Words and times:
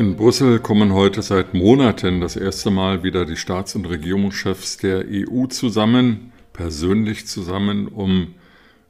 In 0.00 0.16
Brüssel 0.16 0.60
kommen 0.60 0.94
heute 0.94 1.20
seit 1.20 1.52
Monaten 1.52 2.22
das 2.22 2.34
erste 2.34 2.70
Mal 2.70 3.02
wieder 3.02 3.26
die 3.26 3.36
Staats- 3.36 3.74
und 3.74 3.84
Regierungschefs 3.84 4.78
der 4.78 5.04
EU 5.06 5.44
zusammen, 5.44 6.32
persönlich 6.54 7.26
zusammen, 7.26 7.86
um 7.86 8.34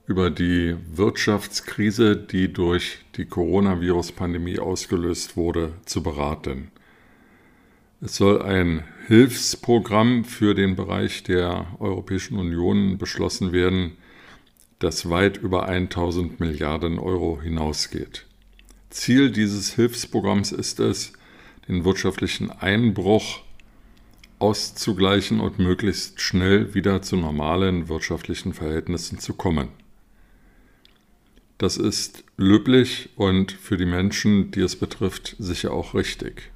über 0.07 0.31
die 0.31 0.77
Wirtschaftskrise, 0.95 2.15
die 2.15 2.53
durch 2.53 2.99
die 3.17 3.25
Coronavirus-Pandemie 3.25 4.61
ausgelöst 4.61 5.37
wurde, 5.37 5.73
zu 5.85 6.05
beraten. 6.05 6.71
Es 8.01 8.15
soll 8.15 8.43
ein 8.43 8.85
Hilfsprogramm 9.09 10.25
für 10.25 10.55
den 10.55 10.77
Bereich 10.77 11.25
der 11.25 11.67
Europäischen 11.81 12.39
Union 12.39 12.99
beschlossen 12.99 13.51
werden, 13.51 13.97
das 14.79 15.11
weit 15.11 15.39
über 15.39 15.67
1000 15.67 16.39
Milliarden 16.39 17.01
Euro 17.01 17.43
hinausgeht. 17.43 18.27
Ziel 18.91 19.31
dieses 19.31 19.75
Hilfsprogramms 19.75 20.53
ist 20.53 20.81
es, 20.81 21.13
den 21.69 21.85
wirtschaftlichen 21.85 22.51
Einbruch 22.51 23.41
auszugleichen 24.41 25.39
und 25.41 25.59
möglichst 25.59 26.21
schnell 26.21 26.75
wieder 26.75 27.01
zu 27.03 27.17
normalen 27.17 27.89
wirtschaftlichen 27.89 28.53
Verhältnissen 28.53 29.19
zu 29.19 29.35
kommen. 29.35 29.69
Das 31.59 31.77
ist 31.77 32.25
löblich 32.37 33.11
und 33.17 33.53
für 33.53 33.77
die 33.77 33.87
Menschen, 33.87 34.51
die 34.51 34.61
es 34.61 34.77
betrifft, 34.77 35.37
sicher 35.39 35.73
auch 35.73 35.95
richtig. 35.95 36.51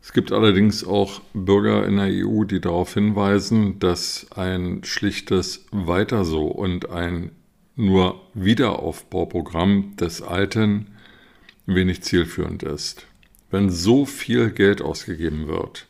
Es 0.00 0.12
gibt 0.12 0.32
allerdings 0.32 0.84
auch 0.84 1.20
Bürger 1.34 1.86
in 1.86 1.96
der 1.96 2.06
EU, 2.06 2.44
die 2.44 2.60
darauf 2.60 2.94
hinweisen, 2.94 3.78
dass 3.78 4.28
ein 4.30 4.84
schlichtes 4.84 5.66
Weiter 5.70 6.24
so 6.24 6.46
und 6.46 6.88
ein 6.88 7.32
nur 7.78 8.20
Wiederaufbauprogramm 8.34 9.94
des 9.96 10.20
Alten 10.20 10.88
wenig 11.66 12.02
zielführend 12.02 12.64
ist. 12.64 13.06
Wenn 13.50 13.70
so 13.70 14.04
viel 14.04 14.50
Geld 14.50 14.82
ausgegeben 14.82 15.46
wird 15.46 15.86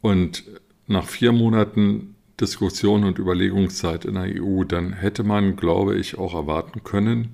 und 0.00 0.44
nach 0.86 1.06
vier 1.06 1.32
Monaten 1.32 2.14
Diskussion 2.40 3.02
und 3.02 3.18
Überlegungszeit 3.18 4.04
in 4.04 4.14
der 4.14 4.42
EU, 4.42 4.62
dann 4.62 4.92
hätte 4.92 5.24
man, 5.24 5.56
glaube 5.56 5.96
ich, 5.96 6.16
auch 6.16 6.34
erwarten 6.34 6.84
können, 6.84 7.30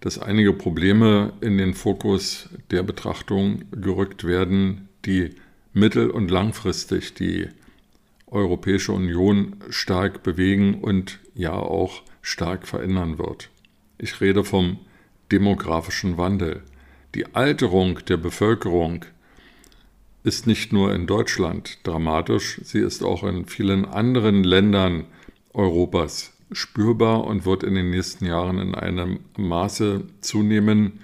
dass 0.00 0.18
einige 0.18 0.52
Probleme 0.52 1.32
in 1.40 1.56
den 1.56 1.72
Fokus 1.72 2.50
der 2.70 2.82
Betrachtung 2.82 3.64
gerückt 3.72 4.24
werden, 4.24 4.88
die 5.06 5.30
mittel- 5.72 6.10
und 6.10 6.30
langfristig 6.30 7.14
die 7.14 7.48
Europäische 8.26 8.92
Union 8.92 9.56
stark 9.70 10.22
bewegen 10.22 10.74
und 10.82 11.20
ja 11.34 11.54
auch 11.54 12.02
stark 12.24 12.66
verändern 12.66 13.18
wird. 13.18 13.50
Ich 13.98 14.20
rede 14.20 14.44
vom 14.44 14.78
demografischen 15.30 16.16
Wandel. 16.16 16.62
Die 17.14 17.34
Alterung 17.34 18.00
der 18.06 18.16
Bevölkerung 18.16 19.04
ist 20.24 20.46
nicht 20.46 20.72
nur 20.72 20.94
in 20.94 21.06
Deutschland 21.06 21.86
dramatisch, 21.86 22.60
sie 22.64 22.80
ist 22.80 23.02
auch 23.04 23.24
in 23.24 23.44
vielen 23.44 23.84
anderen 23.84 24.42
Ländern 24.42 25.04
Europas 25.52 26.32
spürbar 26.50 27.24
und 27.24 27.44
wird 27.44 27.62
in 27.62 27.74
den 27.74 27.90
nächsten 27.90 28.24
Jahren 28.24 28.58
in 28.58 28.74
einem 28.74 29.20
Maße 29.36 30.04
zunehmen, 30.22 31.00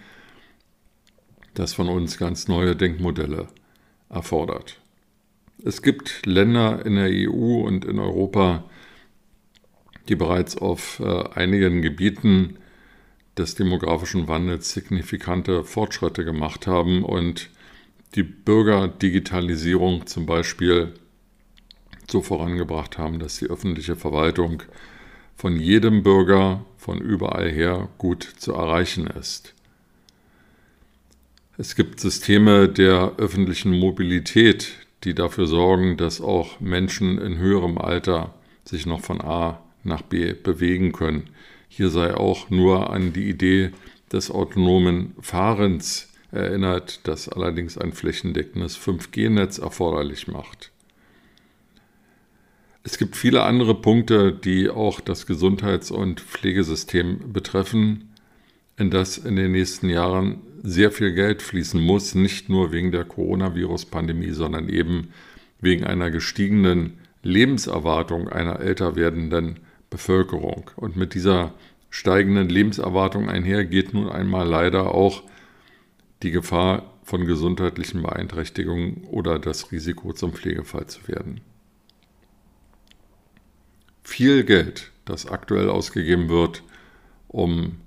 das 1.52 1.74
von 1.74 1.88
uns 1.88 2.16
ganz 2.16 2.48
neue 2.48 2.74
Denkmodelle 2.74 3.48
erfordert. 4.08 4.80
Es 5.62 5.82
gibt 5.82 6.24
Länder 6.24 6.86
in 6.86 6.94
der 6.94 7.10
EU 7.10 7.60
und 7.66 7.84
in 7.84 7.98
Europa, 7.98 8.64
die 10.10 10.16
bereits 10.16 10.58
auf 10.58 11.00
äh, 11.00 11.24
einigen 11.34 11.82
Gebieten 11.82 12.56
des 13.38 13.54
demografischen 13.54 14.26
Wandels 14.26 14.72
signifikante 14.72 15.62
Fortschritte 15.64 16.24
gemacht 16.24 16.66
haben 16.66 17.04
und 17.04 17.48
die 18.16 18.24
Bürgerdigitalisierung 18.24 20.06
zum 20.06 20.26
Beispiel 20.26 20.94
so 22.10 22.22
vorangebracht 22.22 22.98
haben, 22.98 23.20
dass 23.20 23.38
die 23.38 23.46
öffentliche 23.46 23.94
Verwaltung 23.94 24.64
von 25.36 25.56
jedem 25.56 26.02
Bürger 26.02 26.64
von 26.76 26.98
überall 27.00 27.48
her 27.48 27.88
gut 27.96 28.24
zu 28.24 28.52
erreichen 28.52 29.06
ist. 29.06 29.54
Es 31.56 31.76
gibt 31.76 32.00
Systeme 32.00 32.68
der 32.68 33.12
öffentlichen 33.16 33.78
Mobilität, 33.78 34.72
die 35.04 35.14
dafür 35.14 35.46
sorgen, 35.46 35.96
dass 35.96 36.20
auch 36.20 36.58
Menschen 36.58 37.18
in 37.18 37.38
höherem 37.38 37.78
Alter 37.78 38.34
sich 38.64 38.86
noch 38.86 39.02
von 39.02 39.20
A 39.20 39.62
nach 39.84 40.02
B 40.02 40.32
bewegen 40.32 40.92
können. 40.92 41.30
Hier 41.68 41.90
sei 41.90 42.14
auch 42.14 42.50
nur 42.50 42.90
an 42.90 43.12
die 43.12 43.28
Idee 43.28 43.70
des 44.12 44.30
autonomen 44.30 45.14
Fahrens 45.20 46.08
erinnert, 46.32 47.00
das 47.06 47.28
allerdings 47.28 47.78
ein 47.78 47.92
flächendeckendes 47.92 48.78
5G-Netz 48.78 49.58
erforderlich 49.58 50.28
macht. 50.28 50.70
Es 52.82 52.98
gibt 52.98 53.16
viele 53.16 53.42
andere 53.42 53.74
Punkte, 53.74 54.32
die 54.32 54.70
auch 54.70 55.00
das 55.00 55.26
Gesundheits- 55.26 55.90
und 55.90 56.20
Pflegesystem 56.20 57.32
betreffen, 57.32 58.14
in 58.78 58.90
das 58.90 59.18
in 59.18 59.36
den 59.36 59.52
nächsten 59.52 59.90
Jahren 59.90 60.40
sehr 60.62 60.90
viel 60.90 61.12
Geld 61.12 61.42
fließen 61.42 61.80
muss, 61.80 62.14
nicht 62.14 62.48
nur 62.48 62.72
wegen 62.72 62.90
der 62.90 63.04
Coronavirus-Pandemie, 63.04 64.30
sondern 64.30 64.68
eben 64.68 65.08
wegen 65.60 65.84
einer 65.84 66.10
gestiegenen 66.10 66.98
Lebenserwartung 67.22 68.28
einer 68.28 68.60
älter 68.60 68.96
werdenden 68.96 69.60
Bevölkerung. 69.90 70.70
Und 70.76 70.96
mit 70.96 71.14
dieser 71.14 71.52
steigenden 71.90 72.48
Lebenserwartung 72.48 73.28
einher 73.28 73.64
geht 73.64 73.92
nun 73.92 74.08
einmal 74.08 74.46
leider 74.46 74.94
auch 74.94 75.24
die 76.22 76.30
Gefahr 76.30 76.94
von 77.02 77.26
gesundheitlichen 77.26 78.02
Beeinträchtigungen 78.02 79.04
oder 79.04 79.38
das 79.38 79.72
Risiko 79.72 80.12
zum 80.12 80.32
Pflegefall 80.32 80.86
zu 80.86 81.08
werden. 81.08 81.40
Viel 84.04 84.44
Geld, 84.44 84.92
das 85.04 85.26
aktuell 85.26 85.68
ausgegeben 85.68 86.28
wird, 86.28 86.62
um 87.28 87.78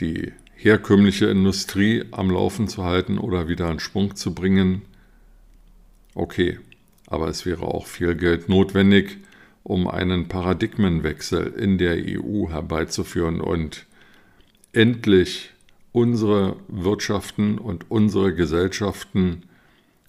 die 0.00 0.32
herkömmliche 0.54 1.26
Industrie 1.26 2.04
am 2.10 2.30
Laufen 2.30 2.68
zu 2.68 2.84
halten 2.84 3.18
oder 3.18 3.48
wieder 3.48 3.70
in 3.70 3.78
Schwung 3.78 4.16
zu 4.16 4.34
bringen, 4.34 4.82
okay, 6.14 6.58
aber 7.06 7.28
es 7.28 7.46
wäre 7.46 7.66
auch 7.66 7.86
viel 7.86 8.14
Geld 8.16 8.48
notwendig, 8.48 9.18
um 9.68 9.86
einen 9.86 10.28
Paradigmenwechsel 10.28 11.46
in 11.48 11.76
der 11.76 11.98
EU 11.98 12.48
herbeizuführen 12.48 13.42
und 13.42 13.84
endlich 14.72 15.50
unsere 15.92 16.56
Wirtschaften 16.68 17.58
und 17.58 17.90
unsere 17.90 18.34
Gesellschaften 18.34 19.42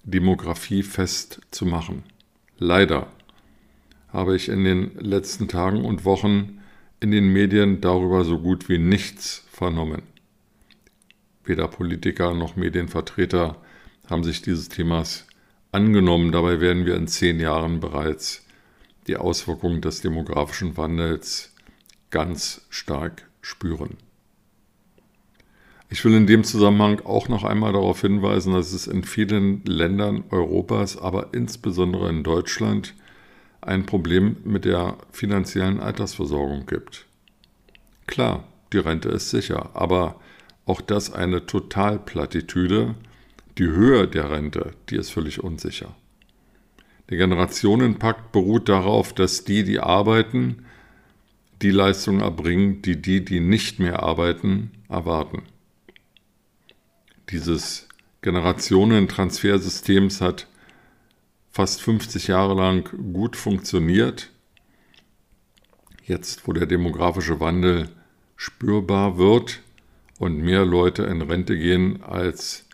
demografiefest 0.02 1.42
zu 1.50 1.66
machen. 1.66 2.04
Leider 2.58 3.08
habe 4.08 4.34
ich 4.34 4.48
in 4.48 4.64
den 4.64 4.92
letzten 4.98 5.46
Tagen 5.46 5.84
und 5.84 6.06
Wochen 6.06 6.62
in 7.00 7.10
den 7.10 7.30
Medien 7.30 7.82
darüber 7.82 8.24
so 8.24 8.38
gut 8.38 8.70
wie 8.70 8.78
nichts 8.78 9.44
vernommen. 9.52 10.02
Weder 11.44 11.68
Politiker 11.68 12.32
noch 12.32 12.56
Medienvertreter 12.56 13.58
haben 14.08 14.24
sich 14.24 14.40
dieses 14.40 14.70
Themas 14.70 15.26
angenommen. 15.70 16.32
Dabei 16.32 16.60
werden 16.62 16.86
wir 16.86 16.96
in 16.96 17.08
zehn 17.08 17.40
Jahren 17.40 17.80
bereits 17.80 18.46
die 19.06 19.16
Auswirkungen 19.16 19.80
des 19.80 20.00
demografischen 20.00 20.76
Wandels 20.76 21.54
ganz 22.10 22.66
stark 22.70 23.28
spüren. 23.40 23.96
Ich 25.92 26.04
will 26.04 26.14
in 26.14 26.28
dem 26.28 26.44
Zusammenhang 26.44 27.00
auch 27.00 27.28
noch 27.28 27.42
einmal 27.42 27.72
darauf 27.72 28.00
hinweisen, 28.00 28.52
dass 28.52 28.72
es 28.72 28.86
in 28.86 29.02
vielen 29.02 29.64
Ländern 29.64 30.22
Europas, 30.30 30.96
aber 30.96 31.34
insbesondere 31.34 32.08
in 32.08 32.22
Deutschland, 32.22 32.94
ein 33.60 33.86
Problem 33.86 34.36
mit 34.44 34.64
der 34.64 34.96
finanziellen 35.10 35.80
Altersversorgung 35.80 36.66
gibt. 36.66 37.06
Klar, 38.06 38.44
die 38.72 38.78
Rente 38.78 39.08
ist 39.08 39.30
sicher, 39.30 39.70
aber 39.74 40.20
auch 40.64 40.80
das 40.80 41.12
eine 41.12 41.46
Totalplattitüde. 41.46 42.94
Die 43.58 43.66
Höhe 43.66 44.06
der 44.06 44.30
Rente, 44.30 44.72
die 44.88 44.96
ist 44.96 45.10
völlig 45.10 45.42
unsicher. 45.42 45.94
Der 47.10 47.18
Generationenpakt 47.18 48.32
beruht 48.32 48.68
darauf, 48.68 49.12
dass 49.12 49.44
die, 49.44 49.64
die 49.64 49.80
arbeiten, 49.80 50.64
die 51.60 51.72
Leistungen 51.72 52.20
erbringen, 52.20 52.82
die 52.82 53.02
die, 53.02 53.24
die 53.24 53.40
nicht 53.40 53.80
mehr 53.80 54.02
arbeiten, 54.02 54.70
erwarten. 54.88 55.42
Dieses 57.30 57.88
Generationentransfersystems 58.22 60.20
hat 60.20 60.46
fast 61.50 61.82
50 61.82 62.28
Jahre 62.28 62.54
lang 62.54 62.88
gut 63.12 63.34
funktioniert. 63.34 64.30
Jetzt, 66.04 66.46
wo 66.46 66.52
der 66.52 66.66
demografische 66.66 67.40
Wandel 67.40 67.88
spürbar 68.36 69.18
wird 69.18 69.60
und 70.18 70.38
mehr 70.38 70.64
Leute 70.64 71.02
in 71.04 71.22
Rente 71.22 71.58
gehen, 71.58 72.02
als 72.02 72.66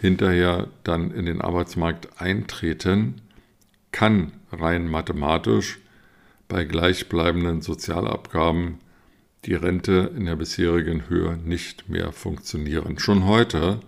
hinterher 0.00 0.68
dann 0.84 1.10
in 1.10 1.26
den 1.26 1.40
Arbeitsmarkt 1.40 2.20
eintreten, 2.20 3.20
kann 3.94 4.32
rein 4.50 4.90
mathematisch 4.90 5.78
bei 6.48 6.64
gleichbleibenden 6.64 7.62
Sozialabgaben 7.62 8.80
die 9.44 9.54
Rente 9.54 10.10
in 10.16 10.24
der 10.24 10.34
bisherigen 10.34 11.08
Höhe 11.08 11.36
nicht 11.36 11.88
mehr 11.88 12.10
funktionieren. 12.10 12.98
Schon 12.98 13.24
heute 13.24 13.78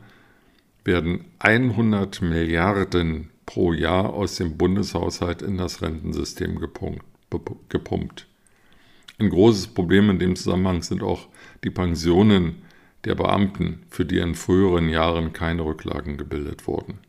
werden 0.85 1.25
100 1.41 2.23
Milliarden 2.23 3.31
pro 3.47 3.73
Jahr 3.73 4.15
aus 4.15 4.37
dem 4.37 4.57
Bundeshaushalt 4.57 5.43
in 5.43 5.59
das 5.59 5.83
Rentensystem 5.83 6.61
gepumpt. 6.61 8.27
Ein 9.19 9.31
großes 9.31 9.69
Problem 9.69 10.09
in 10.11 10.21
dem 10.21 10.37
Zusammenhang 10.37 10.83
sind 10.83 11.03
auch 11.03 11.27
die 11.65 11.71
Pensionen 11.71 12.63
der 13.05 13.17
Beamten, 13.17 13.83
für 13.91 14.05
die 14.05 14.19
in 14.19 14.37
früheren 14.37 14.89
Jahren 14.89 15.33
keine 15.33 15.65
Rücklagen 15.65 16.17
gebildet 16.17 16.69
wurden. 16.69 17.01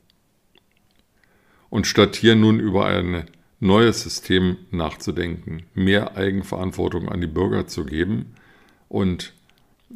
Und 1.70 1.88
statt 1.88 2.16
hier 2.16 2.36
nun 2.36 2.60
über 2.60 2.86
ein 2.86 3.26
neues 3.60 4.04
System 4.04 4.58
nachzudenken, 4.72 5.64
mehr 5.74 6.16
Eigenverantwortung 6.16 7.10
an 7.10 7.22
die 7.22 7.28
Bürger 7.28 7.68
zu 7.68 7.86
geben 7.86 8.34
und 8.88 9.34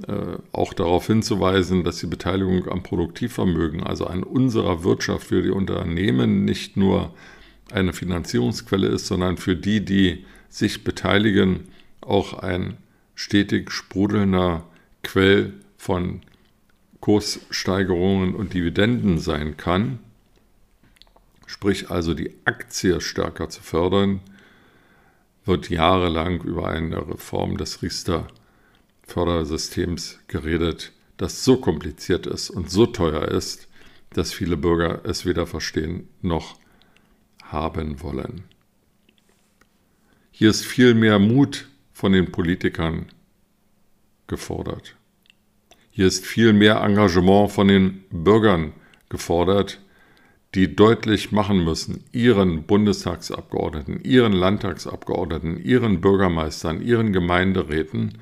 äh, 0.07 0.37
auch 0.51 0.73
darauf 0.73 1.07
hinzuweisen, 1.07 1.83
dass 1.83 1.99
die 1.99 2.07
Beteiligung 2.07 2.67
am 2.69 2.81
Produktivvermögen, 2.81 3.83
also 3.83 4.07
an 4.07 4.23
unserer 4.23 4.83
Wirtschaft 4.83 5.27
für 5.27 5.41
die 5.41 5.51
Unternehmen 5.51 6.45
nicht 6.45 6.77
nur 6.77 7.13
eine 7.71 7.93
Finanzierungsquelle 7.93 8.87
ist, 8.87 9.07
sondern 9.07 9.37
für 9.37 9.55
die, 9.55 9.83
die 9.83 10.25
sich 10.49 10.83
beteiligen, 10.83 11.67
auch 12.01 12.33
ein 12.33 12.77
stetig 13.15 13.71
sprudelnder 13.71 14.65
Quell 15.03 15.53
von 15.77 16.21
Kurssteigerungen 16.99 18.35
und 18.35 18.53
Dividenden 18.53 19.17
sein 19.19 19.57
kann, 19.57 19.99
sprich 21.51 21.91
also 21.91 22.13
die 22.13 22.33
Aktie 22.45 23.01
stärker 23.01 23.49
zu 23.49 23.61
fördern, 23.61 24.21
wird 25.43 25.69
jahrelang 25.69 26.41
über 26.43 26.69
eine 26.69 27.09
Reform 27.09 27.57
des 27.57 27.81
Riester 27.81 28.27
Fördersystems 29.03 30.19
geredet, 30.27 30.93
das 31.17 31.43
so 31.43 31.57
kompliziert 31.57 32.25
ist 32.25 32.51
und 32.51 32.71
so 32.71 32.85
teuer 32.85 33.27
ist, 33.27 33.67
dass 34.11 34.31
viele 34.31 34.55
Bürger 34.55 35.01
es 35.03 35.25
weder 35.25 35.45
verstehen 35.45 36.07
noch 36.21 36.57
haben 37.43 38.01
wollen. 38.01 38.45
Hier 40.31 40.51
ist 40.51 40.65
viel 40.65 40.93
mehr 40.93 41.19
Mut 41.19 41.67
von 41.91 42.13
den 42.13 42.31
Politikern 42.31 43.07
gefordert. 44.27 44.95
Hier 45.89 46.07
ist 46.07 46.25
viel 46.25 46.53
mehr 46.53 46.81
Engagement 46.81 47.51
von 47.51 47.67
den 47.67 48.05
Bürgern 48.09 48.71
gefordert, 49.09 49.81
die 50.55 50.75
deutlich 50.75 51.31
machen 51.31 51.63
müssen, 51.63 52.03
ihren 52.11 52.63
Bundestagsabgeordneten, 52.63 54.03
ihren 54.03 54.33
Landtagsabgeordneten, 54.33 55.63
ihren 55.63 56.01
Bürgermeistern, 56.01 56.81
ihren 56.81 57.13
Gemeinderäten, 57.13 58.17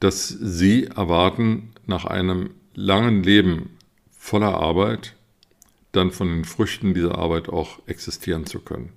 dass 0.00 0.28
sie 0.28 0.84
erwarten, 0.84 1.72
nach 1.86 2.04
einem 2.04 2.50
langen 2.74 3.22
Leben 3.22 3.70
voller 4.10 4.60
Arbeit 4.60 5.14
dann 5.92 6.10
von 6.10 6.28
den 6.28 6.44
Früchten 6.44 6.92
dieser 6.92 7.16
Arbeit 7.16 7.48
auch 7.48 7.78
existieren 7.86 8.44
zu 8.44 8.60
können. 8.60 8.92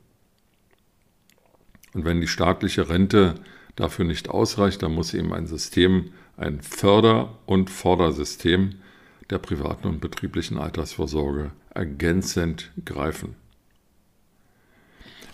Und 1.94 2.03
wenn 2.03 2.19
die 2.19 2.27
staatliche 2.27 2.89
Rente 2.89 3.36
dafür 3.75 4.06
nicht 4.06 4.30
ausreicht, 4.30 4.83
dann 4.83 4.94
muss 4.94 5.13
eben 5.13 5.33
ein 5.33 5.47
System, 5.47 6.12
ein 6.36 6.62
Förder- 6.62 7.38
und 7.45 7.69
Fordersystem 7.69 8.75
der 9.30 9.38
privaten 9.38 9.88
und 9.88 10.02
betrieblichen 10.02 10.58
Altersvorsorge 10.58 11.52
ergänzend 11.74 12.72
greifen. 12.84 13.36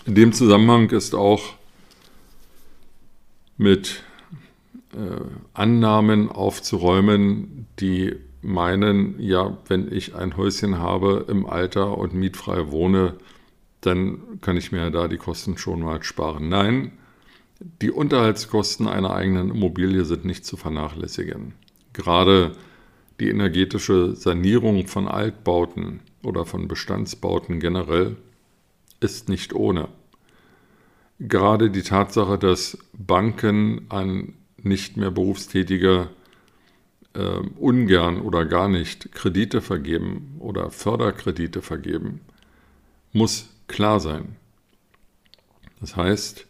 In 0.05 0.15
dem 0.15 0.33
Zusammenhang 0.33 0.89
ist 0.91 1.15
auch 1.15 1.55
mit 3.57 4.03
äh, 4.93 5.21
Annahmen 5.53 6.29
aufzuräumen, 6.29 7.67
die 7.79 8.15
meinen, 8.41 9.19
ja, 9.19 9.57
wenn 9.67 9.91
ich 9.91 10.13
ein 10.15 10.37
Häuschen 10.37 10.77
habe 10.77 11.25
im 11.27 11.47
Alter 11.47 11.97
und 11.97 12.13
mietfrei 12.13 12.69
wohne, 12.69 13.15
dann 13.81 14.39
kann 14.41 14.57
ich 14.57 14.71
mir 14.71 14.91
da 14.91 15.07
die 15.07 15.17
Kosten 15.17 15.57
schon 15.57 15.81
mal 15.81 16.03
sparen. 16.03 16.49
Nein, 16.49 16.91
die 17.81 17.91
Unterhaltskosten 17.91 18.87
einer 18.87 19.11
eigenen 19.11 19.49
Immobilie 19.49 20.05
sind 20.05 20.25
nicht 20.25 20.45
zu 20.45 20.57
vernachlässigen. 20.57 21.53
Gerade 21.93 22.51
die 23.19 23.29
energetische 23.29 24.15
Sanierung 24.15 24.87
von 24.87 25.07
Altbauten 25.07 26.01
oder 26.23 26.45
von 26.45 26.67
Bestandsbauten 26.67 27.59
generell 27.59 28.17
ist 28.99 29.29
nicht 29.29 29.53
ohne. 29.53 29.87
Gerade 31.19 31.69
die 31.69 31.83
Tatsache, 31.83 32.37
dass 32.37 32.77
Banken 32.93 33.85
an 33.89 34.33
nicht 34.61 34.97
mehr 34.97 35.11
berufstätige 35.11 36.09
äh, 37.13 37.39
ungern 37.57 38.19
oder 38.19 38.45
gar 38.45 38.67
nicht 38.67 39.11
Kredite 39.13 39.61
vergeben 39.61 40.35
oder 40.39 40.71
Förderkredite 40.71 41.61
vergeben, 41.61 42.21
muss 43.13 43.49
klar 43.67 43.99
sein. 43.99 44.35
Das 45.79 45.95
heißt, 45.95 46.47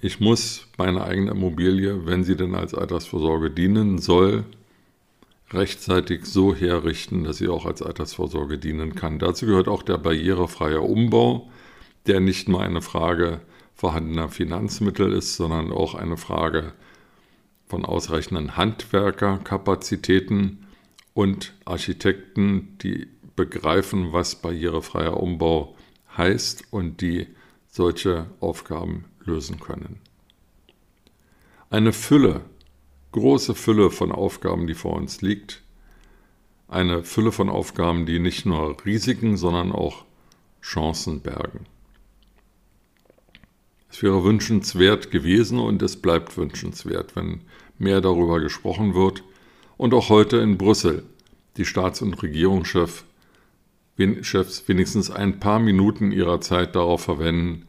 ich 0.00 0.18
muss 0.18 0.66
meine 0.78 1.04
eigene 1.04 1.30
Immobilie, 1.30 2.06
wenn 2.06 2.24
sie 2.24 2.36
denn 2.36 2.56
als 2.56 2.74
Altersvorsorge 2.74 3.50
dienen 3.50 3.98
soll, 3.98 4.44
rechtzeitig 5.54 6.26
so 6.26 6.54
herrichten, 6.54 7.24
dass 7.24 7.38
sie 7.38 7.48
auch 7.48 7.66
als 7.66 7.82
Altersvorsorge 7.82 8.58
dienen 8.58 8.94
kann. 8.94 9.18
Dazu 9.18 9.46
gehört 9.46 9.66
auch 9.68 9.82
der 9.82 9.98
barrierefreie 9.98 10.80
Umbau, 10.80 11.50
der 12.06 12.20
nicht 12.20 12.48
nur 12.48 12.62
eine 12.62 12.82
Frage 12.82 13.40
vorhandener 13.74 14.28
Finanzmittel 14.28 15.12
ist, 15.12 15.36
sondern 15.36 15.72
auch 15.72 15.94
eine 15.94 16.16
Frage 16.16 16.72
von 17.66 17.84
ausreichenden 17.84 18.56
Handwerkerkapazitäten 18.56 20.66
und 21.14 21.52
Architekten, 21.64 22.76
die 22.82 23.08
begreifen, 23.34 24.12
was 24.12 24.36
barrierefreier 24.36 25.18
Umbau 25.18 25.74
heißt 26.16 26.64
und 26.70 27.00
die 27.00 27.26
solche 27.68 28.26
Aufgaben 28.40 29.06
lösen 29.24 29.58
können. 29.58 29.98
Eine 31.70 31.94
Fülle 31.94 32.42
große 33.12 33.54
Fülle 33.54 33.90
von 33.90 34.10
Aufgaben, 34.10 34.66
die 34.66 34.74
vor 34.74 34.94
uns 34.94 35.22
liegt. 35.22 35.62
Eine 36.68 37.04
Fülle 37.04 37.32
von 37.32 37.48
Aufgaben, 37.48 38.06
die 38.06 38.18
nicht 38.18 38.46
nur 38.46 38.76
Risiken, 38.84 39.36
sondern 39.36 39.72
auch 39.72 40.04
Chancen 40.62 41.20
bergen. 41.20 41.66
Es 43.90 44.02
wäre 44.02 44.24
wünschenswert 44.24 45.10
gewesen 45.10 45.58
und 45.58 45.82
es 45.82 46.00
bleibt 46.00 46.36
wünschenswert, 46.38 47.14
wenn 47.14 47.42
mehr 47.78 48.00
darüber 48.00 48.40
gesprochen 48.40 48.94
wird 48.94 49.22
und 49.76 49.92
auch 49.92 50.08
heute 50.08 50.38
in 50.38 50.56
Brüssel 50.56 51.04
die 51.58 51.66
Staats- 51.66 52.00
und 52.00 52.22
Regierungschefs 52.22 53.04
wenigstens 53.96 55.10
ein 55.10 55.38
paar 55.40 55.58
Minuten 55.58 56.10
ihrer 56.10 56.40
Zeit 56.40 56.74
darauf 56.74 57.02
verwenden, 57.02 57.66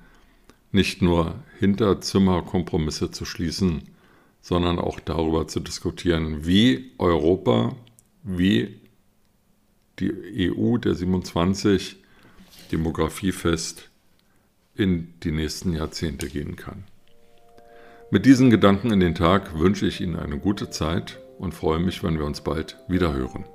nicht 0.71 1.01
nur 1.01 1.35
Hinterzimmerkompromisse 1.59 3.12
zu 3.12 3.25
schließen, 3.25 3.92
sondern 4.43 4.77
auch 4.77 5.00
darüber 5.00 5.47
zu 5.47 5.62
diskutieren, 5.62 6.45
wie 6.45 6.91
Europa, 6.97 7.75
wie 8.23 8.81
die 10.00 10.51
EU 10.53 10.77
der 10.77 10.95
27 10.95 11.95
demografiefest 12.71 13.89
in 14.75 15.13
die 15.23 15.31
nächsten 15.31 15.73
Jahrzehnte 15.73 16.27
gehen 16.27 16.57
kann. 16.57 16.83
Mit 18.12 18.25
diesen 18.25 18.50
Gedanken 18.50 18.91
in 18.91 19.00
den 19.00 19.15
Tag 19.15 19.57
wünsche 19.57 19.88
ich 19.88 20.01
Ihnen 20.01 20.17
eine 20.17 20.38
gute 20.38 20.69
Zeit 20.69 21.19
und 21.39 21.53
freue 21.53 21.79
mich, 21.79 22.03
wenn 22.03 22.17
wir 22.17 22.25
uns 22.25 22.41
bald 22.41 22.77
wieder 22.89 23.13
hören. 23.13 23.45